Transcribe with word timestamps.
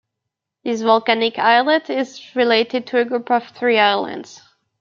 This 0.63 0.81
volcanic 0.81 1.37
islet 1.37 1.87
is 1.91 2.35
related 2.35 2.87
to 2.87 2.97
a 3.01 3.05
group 3.05 3.29
of 3.29 3.49
three 3.49 3.77
islands. 3.77 4.41